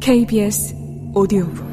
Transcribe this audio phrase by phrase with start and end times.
[0.00, 0.74] KBS
[1.14, 1.64] 오디오북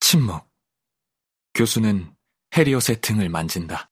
[0.00, 0.48] 침묵.
[1.54, 2.14] 교수는
[2.56, 3.90] 해리엇의 등을 만진다.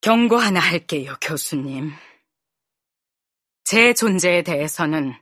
[0.00, 1.92] 경고 하나 할게요, 교수님.
[3.62, 5.14] 제 존재에 대해서는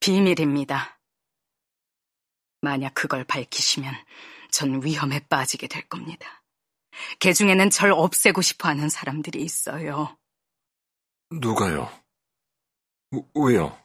[0.00, 1.00] 비밀입니다.
[2.60, 3.94] 만약 그걸 밝히시면
[4.50, 6.37] 전 위험에 빠지게 될 겁니다.
[7.18, 10.16] 개 중에는 절 없애고 싶어 하는 사람들이 있어요.
[11.30, 11.90] 누가요?
[13.34, 13.78] 왜요?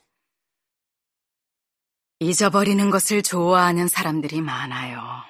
[2.20, 5.24] 잊어버리는 것을 좋아하는 사람들이 많아요.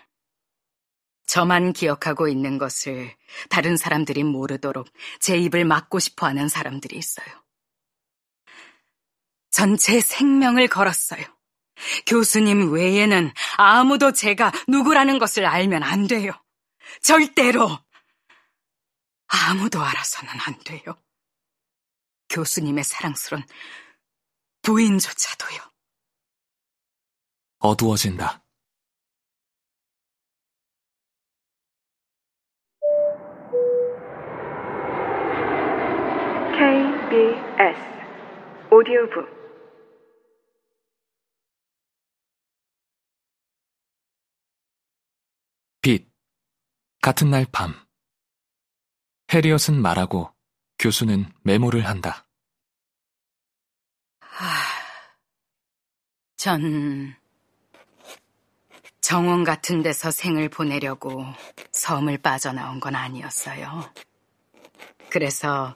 [1.25, 3.15] 저만 기억하고 있는 것을
[3.49, 4.87] 다른 사람들이 모르도록
[5.19, 7.25] 제 입을 막고 싶어 하는 사람들이 있어요.
[9.49, 11.23] 전체 생명을 걸었어요.
[12.05, 16.33] 교수님 외에는 아무도 제가 누구라는 것을 알면 안 돼요.
[17.01, 17.79] 절대로
[19.27, 20.95] 아무도 알아서는 안 돼요.
[22.29, 23.43] 교수님의 사랑스런
[24.61, 25.59] 부인조차도요.
[27.59, 28.43] 어두워진다.
[36.53, 37.79] KBS
[38.71, 39.42] 오디오북
[47.03, 47.75] 같은 날 밤.
[49.33, 50.31] 해리엇은 말하고
[50.79, 52.25] 교수는 메모를 한다.
[56.37, 57.13] 전
[59.01, 61.25] 정원 같은 데서 생을 보내려고
[61.73, 63.83] 섬을 빠져나온 건 아니었어요.
[65.09, 65.75] 그래서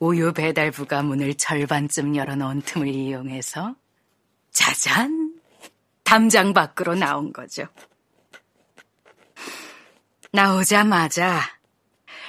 [0.00, 3.76] 우유 배달부가 문을 절반쯤 열어놓은 틈을 이용해서
[4.50, 5.38] 짜잔!
[6.02, 7.68] 담장 밖으로 나온 거죠.
[10.32, 11.40] 나오자마자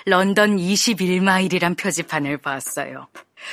[0.05, 3.07] 런던 21마일이란 표지판을 봤어요.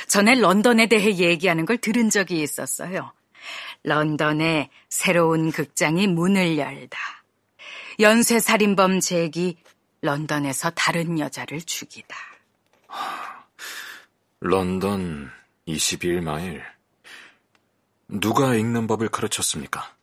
[0.07, 3.11] 전에 런던에 대해 얘기하는 걸 들은 적이 있었어요.
[3.83, 6.97] 런던에 새로운 극장이 문을 열다.
[7.99, 9.57] 연쇄살인범 잭이
[10.01, 12.15] 런던에서 다른 여자를 죽이다.
[14.39, 15.31] 런던
[15.67, 16.63] 21마일.
[18.07, 19.98] 누가 읽는 법을 가르쳤습니까?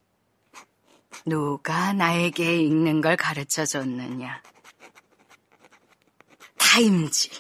[1.27, 4.41] 누가 나에게 읽는 걸 가르쳐 줬느냐?
[6.57, 7.31] 타임지.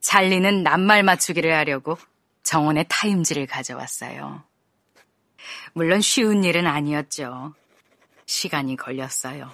[0.00, 1.96] 찰리는 낱말 맞추기를 하려고
[2.42, 4.42] 정원에 타임지를 가져왔어요.
[5.72, 7.54] 물론 쉬운 일은 아니었죠.
[8.26, 9.52] 시간이 걸렸어요.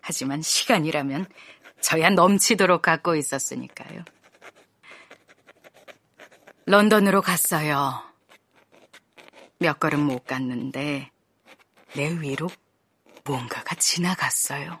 [0.00, 1.26] 하지만 시간이라면
[1.80, 4.04] 저야 넘치도록 갖고 있었으니까요.
[6.66, 8.00] 런던으로 갔어요.
[9.58, 11.10] 몇 걸음 못 갔는데
[11.94, 12.48] 내 위로
[13.24, 14.78] 뭔가가 지나갔어요.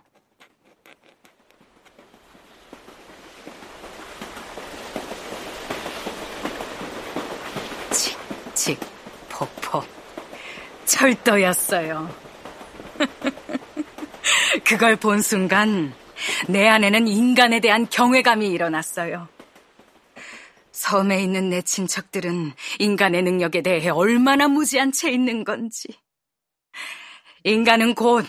[7.90, 8.80] 칙칙
[9.28, 9.84] 폭폭
[10.84, 12.14] 철도였어요.
[14.64, 15.94] 그걸 본 순간
[16.48, 19.28] 내 안에는 인간에 대한 경외감이 일어났어요.
[20.72, 25.88] 섬에 있는 내 친척들은 인간의 능력에 대해 얼마나 무지한 채 있는 건지.
[27.44, 28.26] 인간은 곧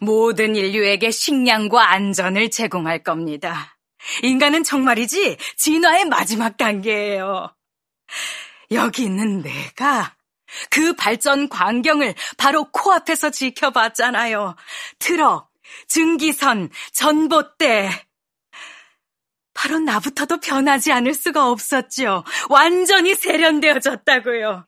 [0.00, 3.76] 모든 인류에게 식량과 안전을 제공할 겁니다.
[4.22, 7.54] 인간은 정말이지 진화의 마지막 단계예요.
[8.72, 10.16] 여기 있는 내가
[10.70, 14.56] 그 발전 광경을 바로 코앞에서 지켜봤잖아요.
[14.98, 15.50] 트럭,
[15.88, 17.90] 증기선, 전봇대.
[19.54, 22.24] 바로 나부터도 변하지 않을 수가 없었죠.
[22.48, 24.66] 완전히 세련되어졌다고요.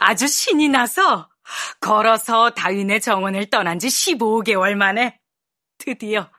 [0.00, 1.28] 아주 신이 나서
[1.80, 5.20] 걸어서 다윈의 정원을 떠난 지 15개월 만에
[5.78, 6.30] 드디어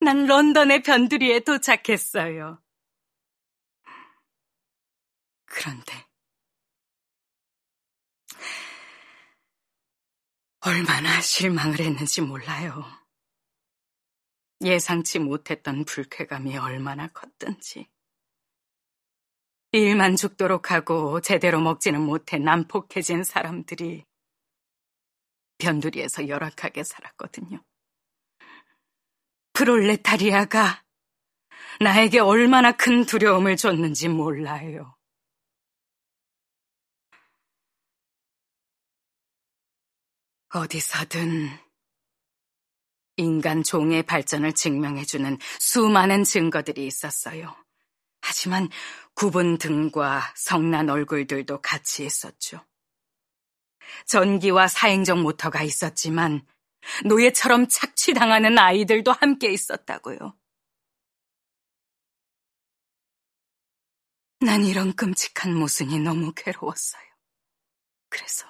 [0.00, 2.60] 난 런던의 변두리에 도착했어요.
[5.46, 6.06] 그런데
[10.60, 12.84] 얼마나 실망을 했는지 몰라요.
[14.62, 17.88] 예상치 못했던 불쾌감이 얼마나 컸던지.
[19.72, 24.04] 일만 죽도록 하고 제대로 먹지는 못해 난폭해진 사람들이
[25.58, 27.62] 변두리에서 열악하게 살았거든요.
[29.54, 30.82] 프롤레타리아가
[31.80, 34.94] 나에게 얼마나 큰 두려움을 줬는지 몰라요.
[40.50, 41.48] 어디서든
[43.16, 47.54] 인간 종의 발전을 증명해주는 수많은 증거들이 있었어요.
[48.20, 48.68] 하지만
[49.14, 52.64] 굽은 등과 성난 얼굴들도 같이 있었죠.
[54.06, 56.46] 전기와 사행정 모터가 있었지만
[57.04, 60.36] 노예처럼 착취당하는 아이들도 함께 있었다고요.
[64.40, 67.02] 난 이런 끔찍한 모순이 너무 괴로웠어요.
[68.08, 68.46] 그래서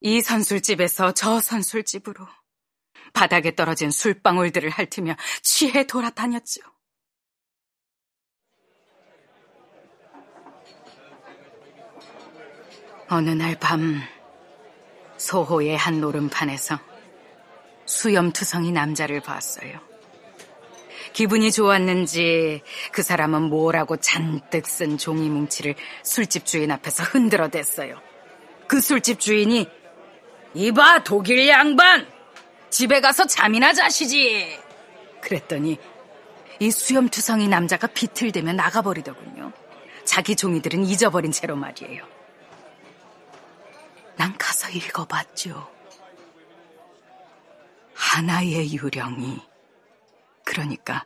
[0.00, 2.26] 이 선술집에서 저 선술집으로
[3.14, 6.60] 바닥에 떨어진 술방울들을 핥으며 취해 돌아다녔죠.
[13.12, 14.00] 어느 날 밤
[15.18, 16.78] 소호의 한 노름판에서
[17.84, 19.80] 수염투성이 남자를 봤어요.
[21.12, 28.00] 기분이 좋았는지 그 사람은 뭐라고 잔뜩 쓴 종이 뭉치를 술집 주인 앞에서 흔들어 댔어요.
[28.66, 29.68] 그 술집 주인이
[30.54, 32.06] 이봐 독일 양반
[32.70, 34.58] 집에 가서 잠이나 자시지
[35.20, 35.78] 그랬더니
[36.60, 39.52] 이 수염투성이 남자가 비틀대며 나가버리더군요.
[40.06, 42.21] 자기 종이들은 잊어버린 채로 말이에요.
[44.22, 45.68] 난 가서 읽어봤죠.
[47.92, 49.40] 하나의 유령이,
[50.44, 51.04] 그러니까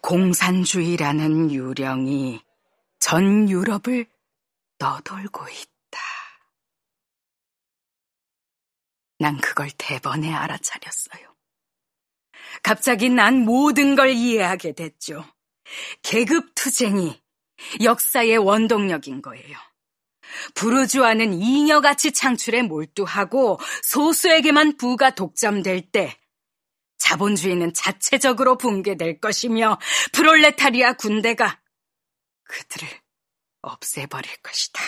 [0.00, 2.42] 공산주의라는 유령이
[2.98, 4.06] 전 유럽을
[4.78, 6.00] 떠돌고 있다.
[9.20, 11.32] 난 그걸 대번에 알아차렸어요.
[12.64, 15.24] 갑자기 난 모든 걸 이해하게 됐죠.
[16.02, 17.22] 계급 투쟁이
[17.80, 19.69] 역사의 원동력인 거예요.
[20.54, 26.16] 부르주아는 잉여같이 창출에 몰두하고 소수에게만 부가 독점될 때
[26.98, 29.78] 자본주의는 자체적으로 붕괴될 것이며
[30.12, 31.60] 프롤레타리아 군대가
[32.44, 32.88] 그들을
[33.62, 34.82] 없애버릴 것이다.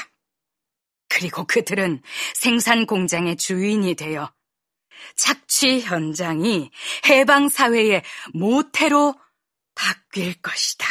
[1.08, 2.02] 그리고 그들은
[2.34, 4.32] 생산 공장의 주인이 되어
[5.16, 6.70] 착취 현장이
[7.06, 8.02] 해방 사회의
[8.34, 9.14] 모태로
[9.74, 10.86] 바뀔 것이다.